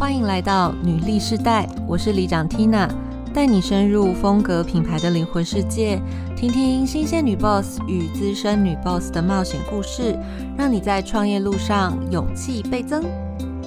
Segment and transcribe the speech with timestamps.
[0.00, 2.88] 欢迎来到女力世代，我是里长 Tina，
[3.34, 6.00] 带你深入风格品牌的灵魂世界，
[6.34, 10.18] 听听新鲜女 boss 与资深女 boss 的冒险故事，
[10.56, 13.04] 让你在创业路上勇气倍增，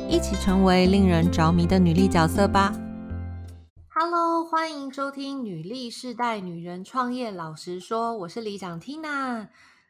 [0.09, 2.73] 一起成为令人着迷的女力角色吧。
[3.89, 9.49] Hello，欢迎收听女力世代女人创业老实说，我是里长 Tina。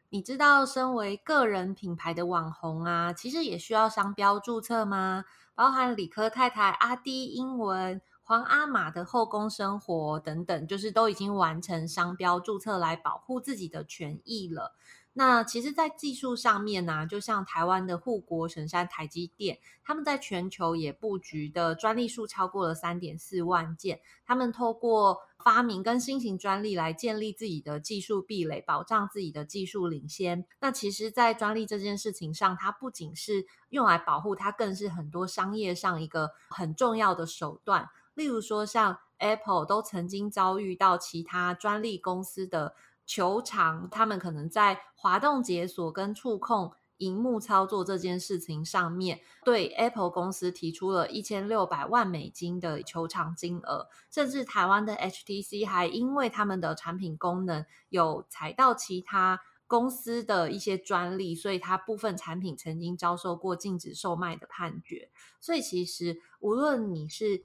[0.10, 5.24] 你知道，身为个人品牌的网红啊，其实也需要商标注册吗？
[5.56, 14.76] 包含理科太太、阿迪英文、皇阿玛的后宫生活等等，就是都已经完成商标注册来保护自己的权益了。
[15.16, 24.02] 那其实，在技术上面呢，就像台湾的护国神山台积电，他们在全球也布局的专利数超过了三点四万件。
[24.26, 30.48] 他们透过发明跟新型专利来建立自己的技术壁垒，保障自己的技术领先。
[30.60, 37.88] 那其实，在专利这件事情上，它不仅是用来保护，它更是很多商业上一个很重要的手段。
[38.16, 42.74] 例如说，像 Apple 都曾经遭遇到其他专利公司的。
[43.14, 65.12] 球场，他们可能在滑动解锁跟触控荧幕操作这件事情上面，对 Apple 公司提出了一千六百万美金的球场金额，甚至台湾的 HTC 还因为他们的产品功能有踩到其他公司的一些专利，所以它部分产品曾经遭受过禁止售卖的判决。
[65.40, 67.44] 所以其实无论你是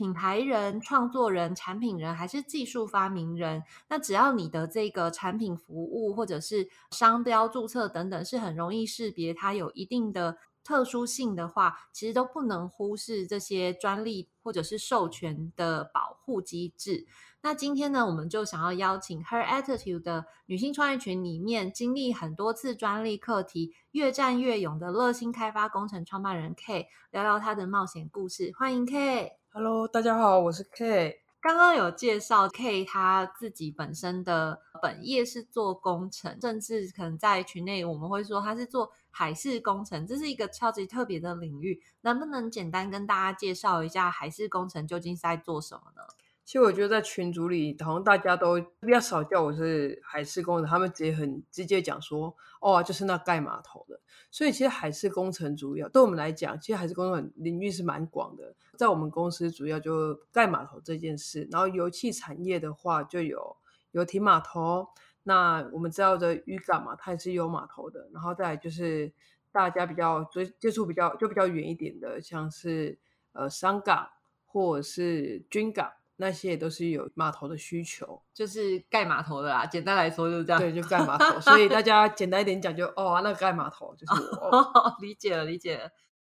[0.00, 17.06] 品牌人、创作人、产品人还是技术发明人，那只要你的这个产品服务或者是商标注册等等是很容易识别，它有一定的特殊性的话，其实都不能忽视这些专利或者是授权的保护机制。
[17.42, 28.50] 那今天呢，我们就想要邀请 Her Attitude 的女性创业群里面经历很多次专利课题、越战越勇的乐心开发工程创办人 K，聊聊她的冒险故事。
[28.56, 29.39] 欢迎 K。
[29.52, 31.22] Hello，大家好，我是 K。
[31.40, 41.82] 刚刚有介绍 K 他自己本身的本业是做工程，甚至可能在群内我们会说他是做海事工程，这是一个超级特别的领域。
[42.02, 46.02] 能不能简单跟大家介绍一下海事工程究竟是在做什么呢？
[46.50, 54.00] 其实我觉得在群组里，好像大家都比较少叫我是海事工程，他们直接很直接讲说，哦，就是那盖码头的。
[54.32, 58.56] 所以其实海事工程主要对我们来讲，其实海事工程领域是蛮广的。
[58.76, 63.56] 在我们公司主要就盖码头这件事，然后油气产业的话就有
[63.92, 64.88] 游艇码头。
[65.22, 68.10] 那我们知道的渔港嘛，它也是有码头的。
[68.12, 69.12] 然后再就是
[69.52, 72.98] 大家比较接接触比较就比较远一点的，像是
[73.34, 74.10] 呃商港
[74.44, 75.92] 或者是军港。
[76.20, 79.64] 那些也都是有码头的需求，就是盖码头的啦。
[79.64, 81.40] 简单来说就是这样，对，就盖码头。
[81.40, 84.96] 所以大家简单一点讲，就哦，那盖码头就是我。
[85.00, 85.90] 理解了，理解了。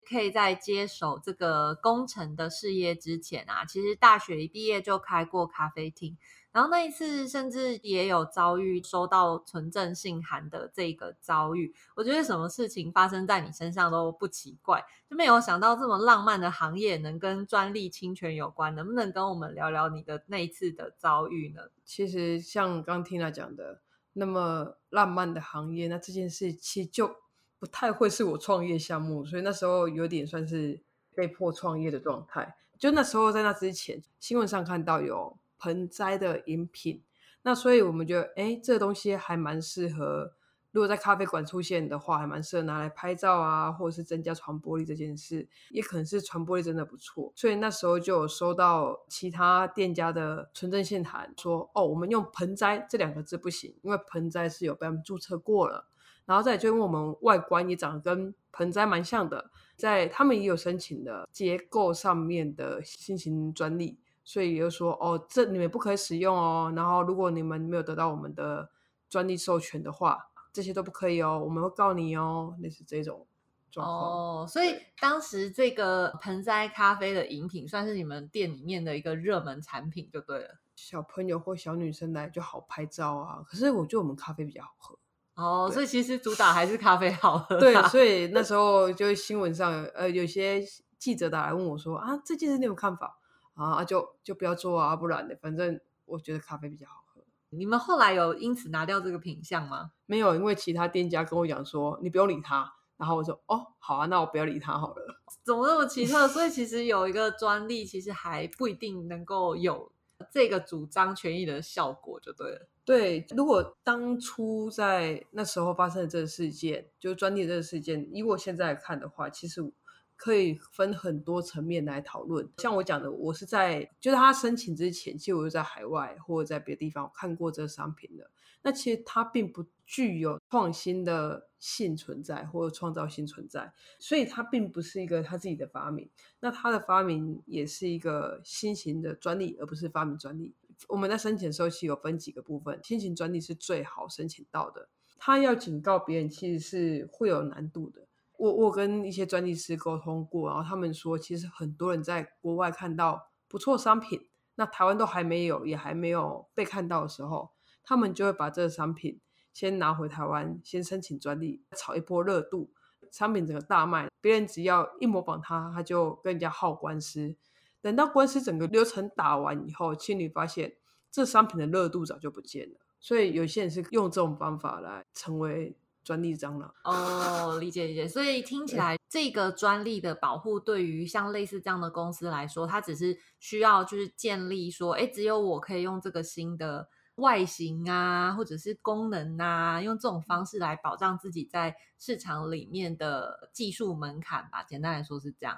[0.07, 6.17] 可以在接手这个工程的事业之前啊，其实大学一毕业就开过咖啡厅。
[6.53, 11.73] 然后那一次，甚至也有遭遇收到存证信函的这个遭遇。
[11.95, 18.75] 我觉得什么事情发生在你身上都不奇怪，就没有想到这么浪漫的行业能跟专利侵权有关。
[18.75, 21.63] 能不能跟我们聊聊你的那一次的遭遇呢？
[21.83, 23.81] 其实像刚听他讲的，
[24.13, 27.15] 那么浪漫的行业，那这件事其实就
[27.57, 30.83] 不太会是我创业项目，所以那时候有点算是
[31.15, 32.55] 被迫创业的状态。
[32.77, 35.35] 就那时候在那之前，新闻上看到有。
[35.63, 37.01] 盆栽的饮品，
[37.43, 40.33] 那所以我们觉得，哎，这个东西还蛮适合，
[40.71, 47.31] 如果在咖啡馆出现的话，还蛮适合拿来拍照啊，或者是增加传播力这件事，也可能是传播力真的不错。
[47.33, 55.87] 所以那时候就有收到其他店家的纯正信函，说，哦，我们用盆栽这两个字不行，因为盆栽是有被他们注册过了。
[56.25, 63.99] 然后再就因为我们外观也长得跟盆栽蛮像的，在他们也有申请的结构上面的新型专利。
[64.23, 66.71] 所以就说哦，这你们不可以使用哦。
[66.75, 68.69] 然后如果你们没有得到我们的
[69.09, 72.55] 专利授权的话，这些都不可以哦，我们会告你哦。
[72.59, 73.25] 类似这种
[73.71, 74.47] 状况哦。
[74.47, 80.59] 所以当时这个盆栽咖啡的饮品算是你们店里面的一个热门产品，就对了。
[80.75, 83.43] 小朋友或小女生来就好拍照啊。
[83.45, 84.97] 可是我觉得我们咖啡比较好喝
[85.35, 87.59] 哦，所以其实主打还是咖啡好喝。
[87.59, 90.63] 对，所以那 时候就新闻上呃有些
[90.97, 93.19] 记者打来问我说啊，这件事你有看法？
[93.55, 97.21] 啊，就就不要做啊，不然的，反正我觉得咖啡比较好喝。
[97.49, 99.91] 你们后来有因此拿掉这个品相吗？
[100.07, 102.73] 没有，因为其他店家跟我讲说，你不用理他。
[102.97, 105.21] 然后我说，哦，好啊，那我不要理他好了。
[105.43, 106.27] 怎么那么奇特？
[106.27, 109.91] 所以其实有一个专利，其实还不一定能够有
[110.31, 112.67] 这个主张权益的效果，就对了。
[112.85, 119.71] 对，如果当初在那时候发生的这个事件，就专利这个事件，以我现在看的话，其实。
[120.15, 122.49] 可以分很多层面来讨论。
[122.57, 128.29] 像我讲的，我是在就是他申请之前，其实我就在海外或者在别的地方看过这个商品的。
[128.65, 136.09] 那其实它并不具有创新的性存在或者创造性存在，所以它并不是一个他自己的发明。
[136.39, 140.55] 那他的发明也是一个新型的专利，而不是发明专利。
[140.87, 144.87] 我们在申请的时候，其实有分几个部分，新型专利是最好申请到的。
[145.17, 148.07] 他要警告别人，其实是会有难度的。
[148.43, 157.51] 我我跟一些专利师沟通过，然后他们说，其实很多人在国外看到不错商品，那台湾都还没有，也还没有被看到的时候。
[157.85, 159.21] 他们就会把这个商品
[159.53, 162.69] 先拿回台湾，先申请专利，炒一波热度，
[163.09, 167.37] 商品整个大卖，别人只要一模仿他，他就跟人家耗官司。
[167.79, 170.75] 等到官司整个流程打完以后，其实你发现
[171.09, 172.75] 这商品的热度早就不见了。
[172.99, 176.73] 所以有些人是用这种方法来成为专利蟑螂。
[176.83, 178.07] 哦，理解理解。
[178.07, 186.89] 所以听起来这个专利的保护，对于像类似这样的公司来说，它只是需要就是建立说，哎，只有我可以用这个新的。
[187.17, 194.63] 外形啊，或者是功能啊，用这种方式来保障自己在市场里面的技术门槛吧。
[194.63, 195.55] 简单来说是这样，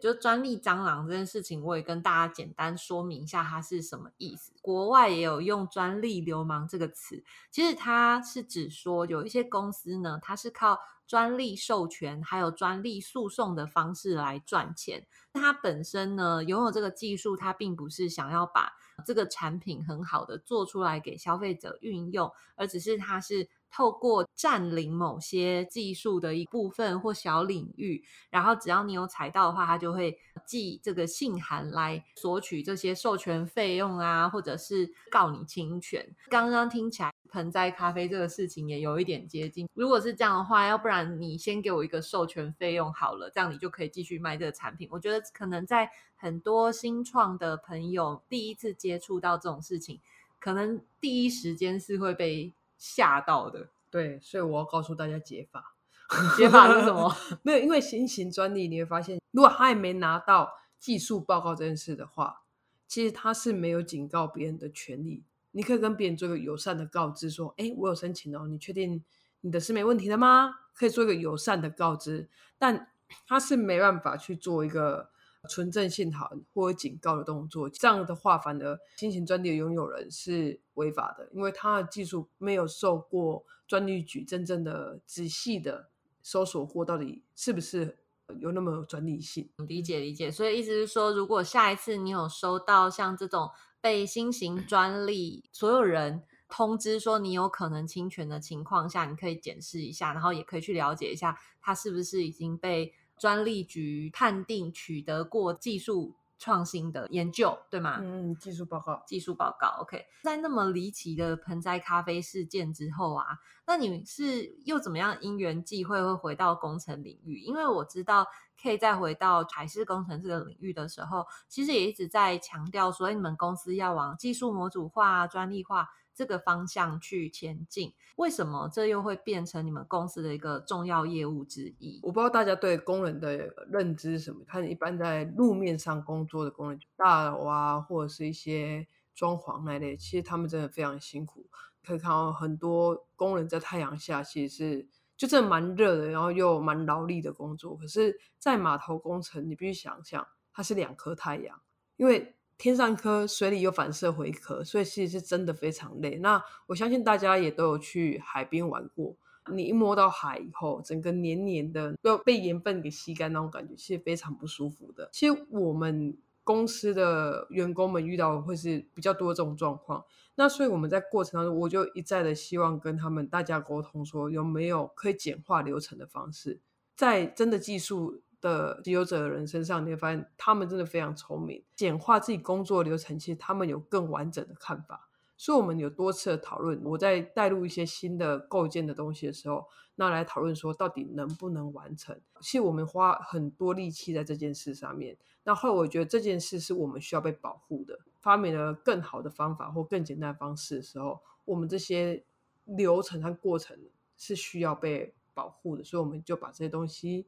[0.00, 4.52] 就专利蟑螂这件事情，我也跟大家简单说明一下它是什么意思。
[4.60, 15.06] 国外也有用“专利流氓”这个词，其实它是指说有一些公司呢，它是靠专利授权还有专利诉讼的方式来赚钱。
[15.32, 18.72] 它本身呢，拥有这个技术，它并不是想要把。
[19.04, 30.16] 这个产品很好的做出来给消费者运用，而只是它是透过占领某些技术的一部分或小领域，然后只要你有踩到的话，它就会
[30.46, 36.06] 寄这个信函来索取这些授权费用啊，或者是告你侵权。
[36.30, 37.10] 刚刚听起来。
[37.30, 39.68] 盆栽咖啡这个事情也有一点接近。
[39.74, 44.86] 如果是这样的话，要不然你先给我一个授权费用好了，这样你就可以继续卖这个产品。
[44.92, 50.00] 我觉得可能在很多新创的朋友第一次接触到这种事情，
[50.38, 53.70] 可能第一时间是会被吓到的。
[53.90, 55.76] 对，所以我要告诉大家解法。
[56.36, 57.14] 解法是什么？
[57.42, 62.42] 没有，因为新型专利，你会发现，如果他还没拿到技术报告这件事的话，
[62.86, 65.24] 其实他是没有警告别人的权利。
[65.52, 69.02] 你可以跟别人做一个友善的告知，说：“哎，我有申请哦，你确定
[69.40, 72.28] 你的是没问题的吗？”可以做一个友善的告知，
[72.58, 72.90] 但
[73.26, 75.10] 他是没办法去做一个
[75.48, 77.68] 纯正信号或警告的动作。
[77.68, 85.88] 这样的话，反而新型专利的拥有人是违法的，因为他的技术没有受过专利局真正的仔细的
[86.22, 87.98] 搜索过，到底是不是
[88.38, 89.48] 有那么有专利性？
[89.68, 90.30] 理解理解。
[90.30, 93.50] 所以意思是说，如果下一次你有收到像这种。
[93.84, 107.98] 被新型专利所有人通知说你有可能侵权的情况下，你可以检视一下，然后也可以去了解一下，它是不是已经被专利局判定取得过技术创新的研究，对吗？
[108.02, 109.68] 嗯，技术报告，技术报告。
[109.80, 117.38] OK，在那么离奇的盆栽咖啡事件之后啊，那你是又怎么样因缘际会会回到工程领域？
[117.40, 118.26] 因为我知道。
[118.62, 127.92] 可以再回到海事工程这个领域的时候，其实也一直在强调说，你们公司要往技术模组化、专利化这个方向去前进。
[128.16, 132.00] 为什么这又会变成你们公司的一个重要业务之一？
[132.02, 134.44] 我不知道大家对工人的认知是什么？
[134.46, 141.46] 看一般在路面上工作的工人，大楼啊，或者是一些装潢那类，其实他们真的非常辛苦。
[141.84, 144.88] 可以看到很多工人在太阳下，其实是。
[145.16, 147.76] 就真的蛮热的，然后又蛮劳力的工作。
[147.76, 151.60] 可是，在码头工程，你必须想象它是两颗太阳，
[151.96, 156.16] 因为天上一颗，水里又反射回一颗，所以其实是真的非常累。
[156.18, 159.16] 那我相信大家也都有去海边玩过，
[159.52, 165.08] 你一摸到海以后，整个黏黏的，要被盐分给吸干那种感觉，其实非常不舒服的。
[165.12, 170.04] 其实我们公司的员工们遇到会是比较多这种状况。
[170.36, 176.60] 那所以我们在过程当中，我就一再的希望跟他们大家沟通，说有没有可以简化流程的方式。
[176.96, 185.08] 在真的技术的持有者的人身上，你会发现他们真的非常聪明，简化自己工作流程，其实他们有更完整的看法。
[185.36, 186.80] 所以，我们有多次的讨论。
[186.84, 192.18] 我在带入一些新的构建的东西的时候，那来讨论说到底能不能完成。
[192.40, 195.16] 其实我们花很多力气在这件事上面。
[195.42, 197.98] 那后来我觉得这件事是我们需要被保护的。
[198.20, 202.24] 发明了更好的方法或更简单的方式的时候，我们这些
[202.64, 203.76] 流程和过程
[204.16, 205.82] 是需要被保护的。
[205.82, 207.26] 所以我们就把这些东西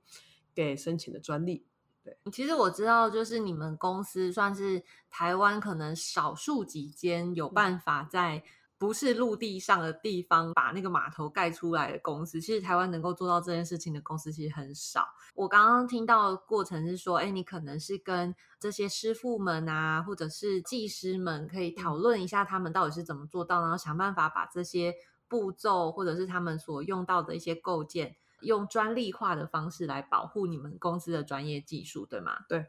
[0.65, 1.65] 给申请的专利。
[2.03, 8.43] 对其实我知道，就是你们公司算是台湾可能少数几间有办法在
[8.79, 15.09] 不是陆地上的地方把那个码头盖出来的公司，其实台湾能够做到这件事情的公司其实很少。
[15.35, 24.95] 我刚刚听到的过程是说，哎，你可能是跟这些师傅们啊，或者是技师们可以讨论一下他们到底是怎么做到，然后想办法把这些
[25.27, 28.17] 步骤或者是他们所用到的一些构件，
[28.47, 32.47] 用专利化的方式来保护你们公司的专业技术，对吗？
[32.49, 32.67] 对。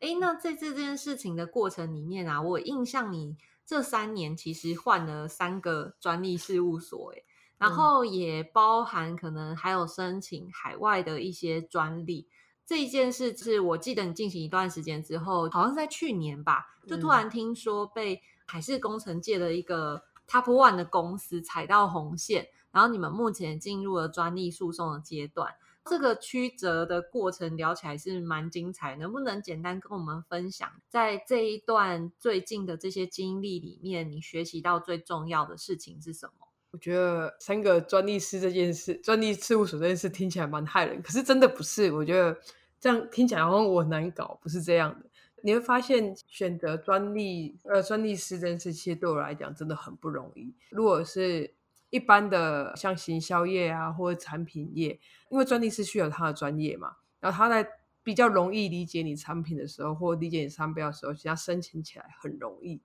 [0.00, 3.38] 哎，那在这件事情的过程里面啊，我印象你。
[3.66, 7.22] 这三年其实换了三个专利事务所，哎，
[7.56, 12.26] 然后也包含可能还有申请海外的一些专利。
[12.66, 25.54] 这一件事是我记得你进行一段时间之后，好像是在去年吧，就突然听说被海事工程界的一个 Top One 的公司踩到红线，然后你们目前进入了专利诉讼的阶段。
[25.86, 36.46] 这个曲折的过程聊起来是蛮精彩，能不能简单跟我们分享，在这一段最近的这些经历里面，你学习到最重要的事情是什么？
[36.72, 41.90] 我觉得三个专利师这件事，专利事务所这件事听起来蛮害人，可是真的不是。
[41.90, 42.38] 我觉得
[42.78, 45.06] 这样听起来好像我很难搞，不是这样的。
[45.42, 50.54] 你会发现，选择专利呃专利师这件事，其实对我来讲真的很不容易。
[50.68, 51.54] 如果是
[51.90, 57.68] 一般的像行销业啊，或者产品业，因为专利是需要他的专业嘛，然后他在
[58.02, 62.80] 比较容易理解你产品的时候，或理解你商标的时候，其实申请起来很容易。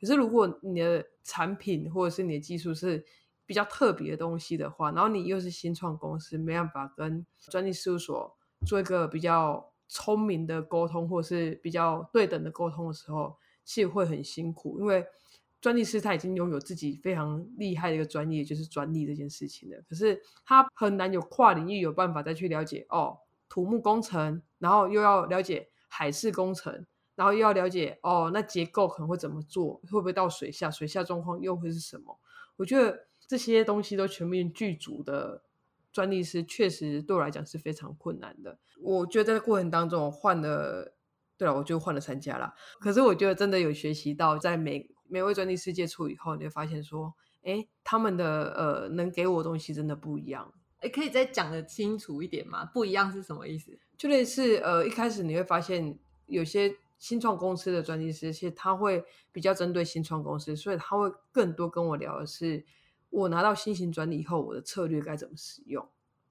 [0.00, 3.04] 可是如果你的产品或者是你的技术是
[3.44, 15.04] 比较特别的东西的话，然后你又是新创公司，没办法跟专利事务所做一个比较聪明的沟通，或是比较对等的沟通的时候，其实会很辛苦，因为。
[15.64, 19.82] 专利师他已经拥有自己非常厉害的一个专业，就是专利这件事情了。
[19.88, 23.16] 可是他很难有跨领域有办法再去了解哦，
[23.48, 32.18] 土木工程，然后又要了解海事工程，然后又要了解哦，那结构可能会怎么做，会不会到水下，水下状况又会是什么？
[32.56, 35.44] 我觉得这些东西都全面具足的
[35.90, 38.58] 专利师，确实对我来讲是非常困难的。
[38.82, 40.92] 我觉得在过程当中换了，
[41.38, 42.52] 对了，我就换了三家了。
[42.78, 50.52] 可是我觉得真的有学习到，在每每位专利师接触以后，你会发现说，哎，他们的呃能给我的东西真的不一样。
[50.80, 52.64] 哎，可以再讲的清楚一点吗？
[52.66, 53.78] 不一样是什么意思？
[53.96, 62.64] 就类似呃，一开始你会发现有些新创公司的专利师，其实他会比较针对新创公司，所以他会更多跟我聊的是，
[63.10, 65.86] 我拿到新型专利以后，我的策略该怎么使用。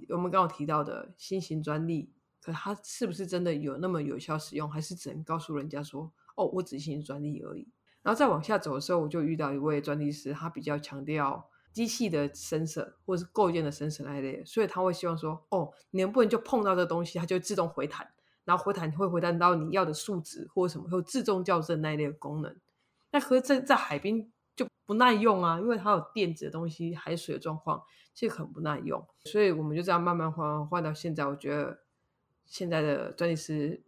[0.09, 2.11] 我们刚刚提到的新型专利，
[2.41, 7.67] 可它是不是真的有那么有效使用，还是只能告诉人家说，哦，我只新型专利而已？
[8.03, 18.07] 然后再往下走的时候，我就遇到一位专利师，他比较强调机器的生色或是构件的生成那类，所以他会希望说，哦，你能不能就碰到这东西，它就自动回弹，
[18.43, 22.55] 然后回弹会回弹到你要的数值或者什么，或自动校正那一类的功能。
[23.11, 27.81] 那可是在在海边就不耐用啊，因为它有电子的东西，海水的状况
[28.13, 29.03] 其实很不耐用。
[29.23, 31.79] 所以我们就这样慢慢换换到现在，我觉得
[32.45, 33.81] 现在的专利师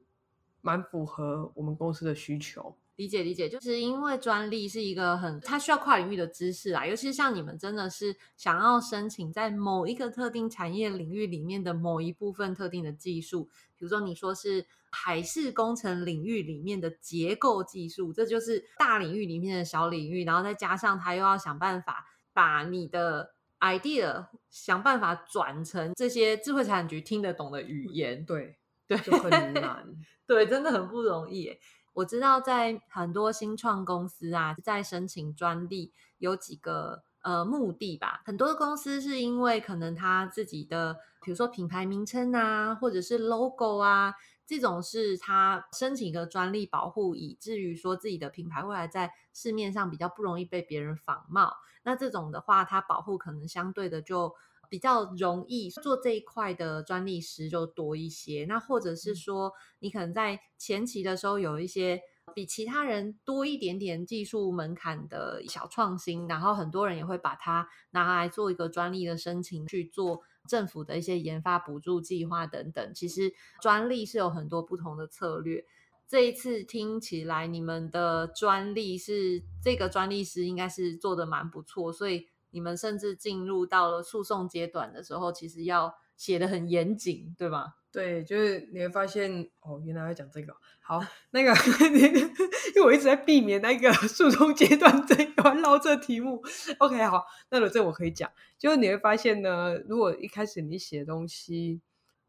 [0.62, 2.78] 蛮符合我们公司的需求。
[2.98, 28.56] 理解理解，就是因为专利是一个很，它需要跨领域的知识啊，尤其是像你们真的是想要申请在某一个特定产业领域里面的某一部分特定的技术，比如说你说是海事工程领域里面的结构技术，这就是大领域里面的小领域，然后再加上它又要想办法把你的 idea 想办法转成这些智慧财产局听得懂的语言，对
[28.88, 29.86] 对，就很难，
[30.26, 31.58] 对，真的很不容易。
[31.96, 38.22] 我知道，在很多新创公司啊，在申请专利有几个呃目的吧。
[38.26, 44.14] 很多公司是因为可能他自己的，比如说品牌名称啊，或者是 logo 啊，
[44.46, 51.56] 这种是他申请一个专利保护，以至于说自己的品牌未来在市面上比较不容易被别人仿冒。
[51.84, 54.36] 那这种的话，它保护可能相对的就。
[54.70, 62.02] 比较容易做这一块的专利师就多一些，那或者是说你可能在前期的时候有一些
[62.34, 72.94] 比其他人多一点点技术门槛的小创新，然后很多人也会把它拿来做一个专利的申请，去做政府的一些研发补助计划等等。
[72.94, 75.66] 其实专利是有很多不同的策略。
[76.08, 82.28] 这一次听起来你们的专利是这个专利师应该是做的蛮不错，所以。
[82.56, 87.74] 你们甚至进入到了诉讼阶段的时候，其实要写的很严谨，对吗？
[87.92, 90.56] 对，就是你会发现，哦，原来要讲这个。
[90.80, 91.52] 好，那个，
[91.92, 96.42] 因为我一直在避免那个诉讼阶段这一关捞这题目。
[96.78, 101.82] OK，好，那这我可以讲，就是你会发现呢，如果一开始你写东西，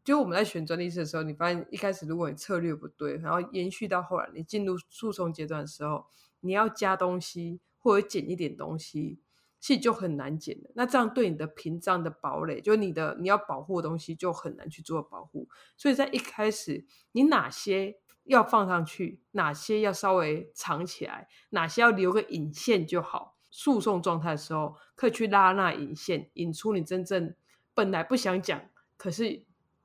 [0.03, 6.05] 就我们在选专利师的时候，你发现一开始如果你策略不对，然后延续到后来你进入诉讼阶段的时候，
[6.41, 9.19] 你要加东西或者减一点东西。
[9.67, 10.71] 其实就很难减的。
[10.75, 15.49] 那这样对你的屏障的堡垒，就你的你要保护的东西就很难去做保护。
[15.75, 23.35] 所以在一开始，你哪些要放上去，哪些要稍微藏起来，哪些要留个引线就好。
[23.51, 27.35] 诉讼状态的时候，可以去拉那引线，引出你真正
[27.73, 28.61] 本来不想讲，
[28.95, 29.43] 可是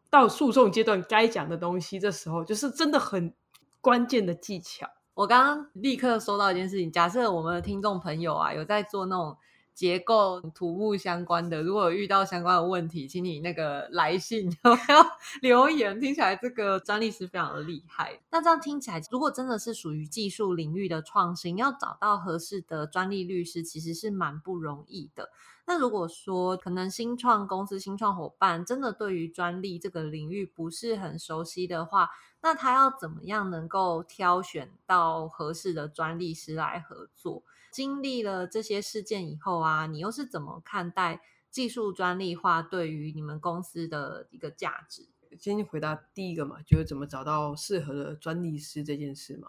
[0.09, 1.99] 到诉讼阶段该讲的东西。
[1.99, 3.35] 这时候就是真的很
[3.81, 4.89] 关键的技巧。
[5.15, 9.37] 我刚刚立刻收到一件事情，假设我们的听众朋友啊，有在做那种。
[9.75, 14.77] 结构、土木相关的，如果有遇到相关的问题，请你那个来信，要
[15.41, 15.99] 留言。
[16.01, 18.21] 听起来这个专利师非常的厉害。
[18.31, 25.31] 那这样听起来，如果真的是属于技术领域的创新，要找到合适的专利律师，其实是蛮不容易的。
[25.65, 32.11] 那如果说可能新创公司、新创伙伴真的对于专利这个领域不是很熟悉的话，
[32.43, 37.45] 那他要怎么样能够挑选到合适的专利师来合作？
[37.73, 45.09] 经历了这些事件以后啊，你又是怎么看待技术专利化对于你们公司的一个价值？
[45.39, 49.49] 先回答第一个嘛，就是怎么找到适合的专利师这件事嘛。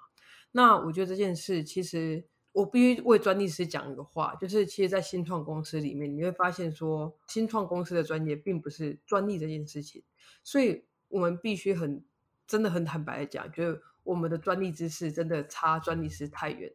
[0.54, 10.04] 那我觉得这件事其实我必须为专利师讲一个话，就是其实，在新创公司里面，你会发现说，新创公司的专业并不是专利这件事情，
[10.42, 12.06] 所以我们必须很
[12.48, 16.72] 真的很坦白的讲，就是我们的专利知识真的差专利师太远。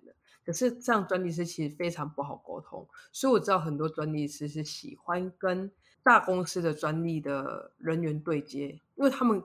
[0.48, 5.70] 可是这样专利师其实非常不好沟通，所以我知道很多专利师是喜欢跟
[6.02, 9.44] 大公司的专利的人员对接，因为他们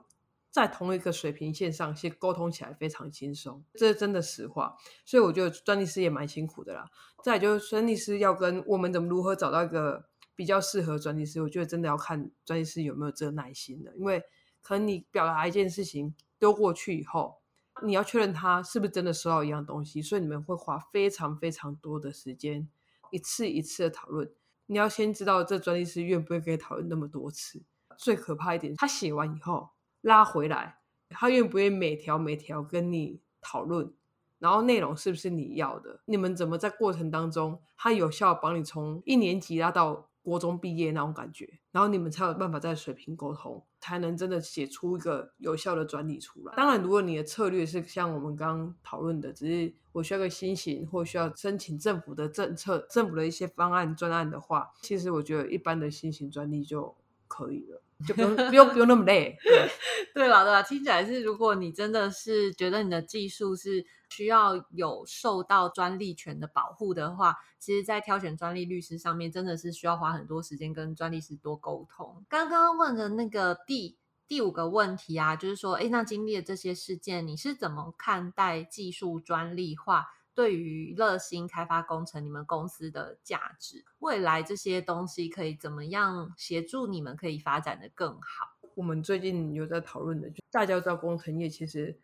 [0.50, 4.78] 在同一个水平线上，其实沟通起来非常轻松，这是真的实话。
[5.04, 6.90] 所以我觉得专利师也蛮辛苦的啦。
[7.22, 14.22] 再就是专利师要跟我们怎么如何找到一个比较适合专利师，我觉得真的要看专利师有没有这个耐心的，因为
[14.62, 17.43] 可能你表达一件事情丢过去以后。
[17.82, 22.68] 你要确认他是不是真的收到一样东西，所以你们会花非常非常多的时间，
[23.10, 24.30] 一次一次的讨论。
[24.66, 27.62] 你要先知道这专利师愿不愿意跟你讨论那么多次。
[27.98, 30.78] 最可怕一点，他写完以后拉回来，
[31.10, 33.92] 他愿不愿意每条每条跟你讨论，
[34.38, 36.00] 然后内容是不是你要的？
[36.06, 40.08] 你们怎么在过程当中，他有效帮你从一年级拉到？
[40.24, 46.54] 国中毕业那种感觉，然后你们才有办法在水平沟通，才能真的写出一个有效的专利出来。
[46.56, 56.96] 当然，如果你的策略是像我们刚刚讨论的，只是我需要个新型，或需要申请政府的政策、政府的一些方案专案的话，其实我觉得一般的新型专利就
[57.34, 57.80] 可以了。
[58.06, 59.70] 就不用不用不用那么累，对
[60.12, 60.62] 对了对吧？
[60.62, 72.24] 听起来是，如果你真的是觉得你的技术是需要有受到专利权的保护的话，其实，在挑选专利律师上面，真的是需要花很多时间跟专利师多沟通。
[72.28, 80.08] 刚刚问的那个第第五个问题啊，就是说，哎，那经历了这些事件，你是怎么看待技术专利化？
[80.34, 88.56] 对于乐心开发工程，你们公司的价值，未来这些东西可以怎么样协助你们可以发展的更好？
[88.74, 91.96] 我们最近有在讨论的，就大家知道工程业其实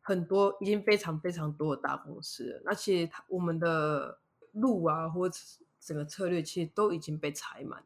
[0.00, 4.20] 很多已经非常非常多的大公司了，那其实我们的
[4.52, 5.36] 路啊，或者
[5.80, 7.82] 整个策略其实都已经被踩满，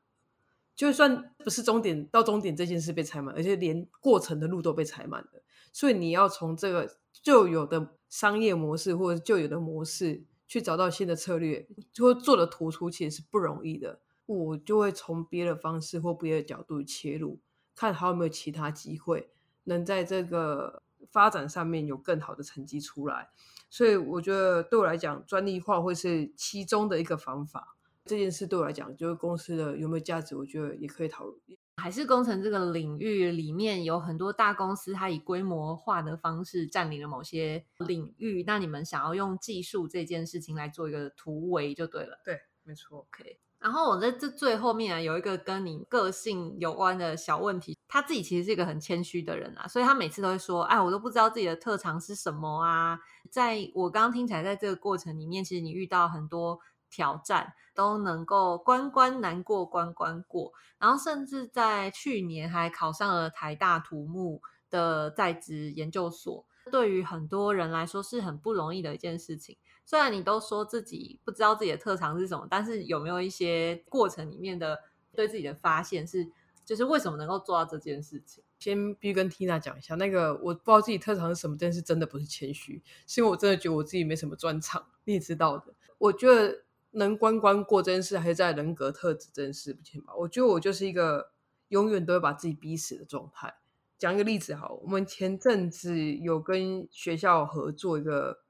[0.76, 7.94] 就算不是终点到终点这件事被踩满，而且连过程的路都被踩满了，所以你要从这个旧有的。
[8.08, 13.98] 商业模式或者旧有的模式，去找到新的策略，就做的突出，其实是不容易的。
[14.26, 17.40] 我就会从别的方式或别的角度切入，
[17.74, 19.28] 看还有没有其他机会，
[19.64, 23.28] 能在这个发展上面有更好的成绩出来。
[23.68, 27.75] 所以我觉得对我来讲，专利化会是其中的一个方法。
[28.06, 31.36] 这件事对我来讲，就是公司的有没有价值，我觉得也可以讨论。
[31.78, 38.42] 海事工程这个领域里面有很多大公司，它以规模化的方式占领了某些领域。
[38.46, 42.18] 那你们想要用技术这件事情来做一个突围就对了。
[42.24, 43.00] 对，没错。
[43.00, 43.38] OK。
[43.58, 47.76] 然后我在这最后面啊，有一个跟你个性有关的小问题。
[47.88, 52.98] 他自己其实是一个很谦虚的人啊，所以他每次都会说：“哎，我都不知道自己的特长是什么啊。”
[53.30, 56.58] 在我刚刚听起来，在这个过程里面，其实你遇到很多。
[56.90, 69.56] 挑战都能够关关难过关关过，然后甚至在去年还考上了台大土木的在职研究所，对于很多人来说是很不容易的一件事情。
[69.84, 74.78] 虽然你都说自己不知道自己的特长是什么，但是有没有一些过程里面的
[75.14, 76.28] 对自己的发现是，
[76.64, 78.42] 就是为什么能够做到这件事情？
[78.58, 85.74] 先必须跟 Tina 讲一下，那个我不知道自己特长是什么，但是真的不是谦虚，是因为我真的觉得我自己没什么专长，你也知道的。
[85.98, 86.65] 我觉得。
[86.98, 90.14] 能关关过这件事，还是在人格特质这件事不前吧？
[90.16, 91.30] 我觉得我就是一个
[91.68, 93.56] 永远都会把自己逼死的状态。
[93.98, 98.40] 讲一个例子好，我们前阵子有跟学校合作一个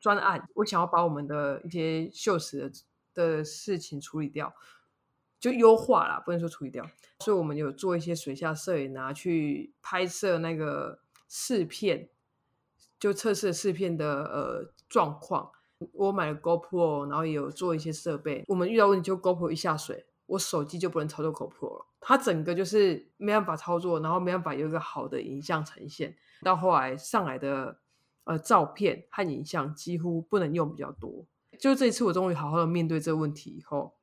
[0.00, 2.72] 专案，我想要把我们的一些锈蚀
[3.12, 4.54] 的事情处理掉，
[5.38, 6.88] 就优化啦，不能说处理掉。
[7.20, 12.08] 所以我们有做一些水下摄影啊，去拍摄那个试片，
[12.98, 15.52] 就测试试片的呃状况。
[15.92, 18.44] 我买了 GoPro，然后也有做一些设备。
[18.48, 26.16] 我们遇到问题就 GoPro 一下水，我手机就不能操作 GoPro 了，它整个就是没办法操作，然后没办法有一个好的影像呈现。
[26.42, 27.78] 到后来上来的
[28.24, 31.24] 呃照片和影像几乎不能用比较多。
[31.58, 33.94] 就这一次我终于好好的面对这个问题以后，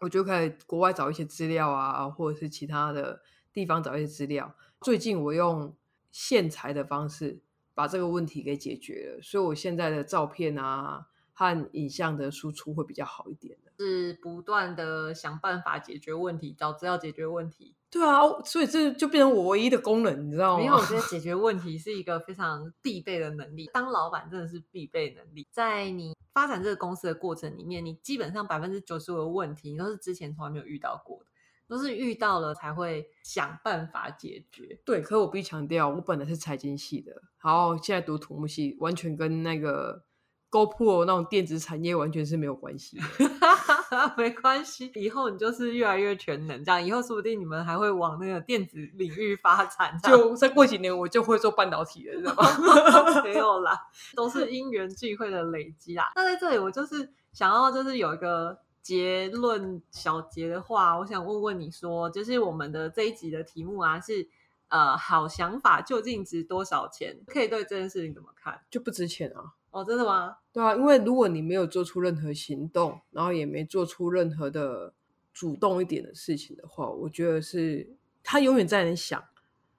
[0.00, 3.20] 我就开始国外找一些资料啊，或者是其他的
[3.52, 4.54] 地方找一些资料。
[4.80, 5.74] 最近我用
[6.12, 7.40] 线材的方式
[7.74, 13.72] 把这个问题给解决了，所以我现在的照片啊和影像的输出会比较好一点的。
[13.76, 17.74] 是不断的想办法解决问题，找资料解决问题。
[17.90, 20.64] 对啊，所以这就变成我唯一的功能，你知道吗？
[20.64, 25.46] 因为我觉得解决问题 是一个非常必备的能力，当老板真的是必备能力。
[25.50, 31.26] 在你发展这个公司的过程里面，你基本上百分之九十五的问题你都是之前从来没有遇到过的，
[31.74, 34.78] 都是遇到了才会想办法解决。
[34.84, 37.10] 对，可我必须强调，我本来是财经系的，
[37.42, 40.04] 然后现在读土木系，完全跟那个
[40.52, 43.02] GoPro 那种电子产业完全是没有关系的。
[44.16, 49.98] 没关系，以后你就是越来越全能，这样以后说不定你们还会往那个电子领域发展。
[50.02, 53.22] 就再过几年，我就会做半导体了，知道吗？
[53.24, 53.76] 没有啦，
[54.14, 56.12] 都是因缘聚会的累积啦。
[56.14, 64.28] 那在这里，我就是想要，就是有一个结论小结的话，我想问问你说，就是我们的这一集的题目啊，是
[64.68, 67.18] 呃，好想法究竟值多少钱？
[67.26, 68.60] 可以对这件事情怎么看？
[68.70, 69.54] 就不值钱啊。
[69.70, 70.36] 哦，真的吗？
[70.52, 74.92] 对啊，因为如果你没有做出任何行动，然后也没做出任何的
[75.32, 79.24] 主动一点的事情的话，我觉得是他永远在那想，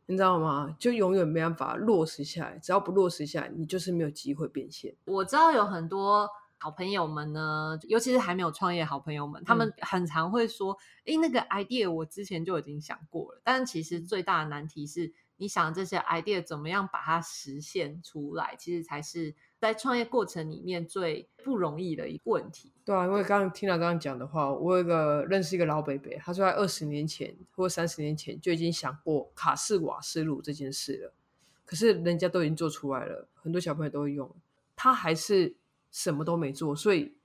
[0.08, 0.76] 你知道吗？
[0.80, 2.58] 就永远没办法落实下来。
[2.58, 4.96] 只要不落实下来，你就是没有机会变现。
[5.06, 19.36] 我知道有很多好朋友们呢，尤其是还没有创业好朋友们，他们很常会说：“诶，那个 idea 我之前就已经想过了。”但其实最大的难题是，你想这些 idea 怎么样把它实现出来，其实才是。
[19.58, 31.14] 在创业过程里面最不容易的一个问题，对啊，因为刚刚听到刚刚讲的话，我有一个认识一个老北北，他说在二十年前或三十年前就已经想过卡式瓦斯炉这件事了，
[31.66, 34.30] 可是人家都已经做出来了，很多小朋友都会用，
[34.76, 35.56] 他还是
[35.96, 37.16] 什么都没做，所以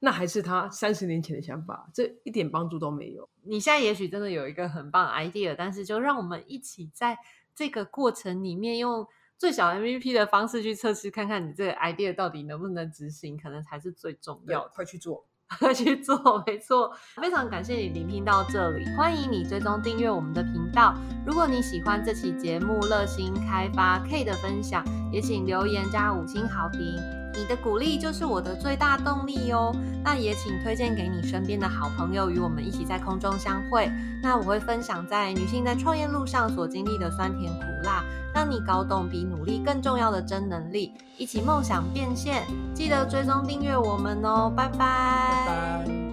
[0.00, 3.26] 那还是他三十年前的想法，这一点帮助都没有。
[3.44, 7.16] 你现在也许真的有一个很棒的 idea，但是就让我们一起在
[7.54, 9.06] 这个过程里面用。
[9.38, 14.70] 最小 MVP 的方式去测试，看看你这个 idea 到底能不能执行，可能才是最重要的。
[14.74, 15.24] 快去做，
[15.58, 16.94] 快去做，没错。
[17.16, 20.94] 非常感谢你聆听到这里，欢迎你追踪订阅我们的频道。
[21.26, 27.19] 如果你喜欢这期节目，热心开发 K 的分享，也请留言加五星好评。
[27.34, 29.74] 你的鼓励就是我的最大动力哟。
[30.02, 33.90] 那也请推荐给你身边的好朋友，与我们一起在空中相会。
[34.22, 38.02] 那我会分享在女性在创业路上所经历的酸甜苦辣，
[38.34, 42.42] 让你搞懂比努力更重要的真能力，一起梦想变现。
[42.74, 46.09] 记得追踪订阅我们哦，拜拜。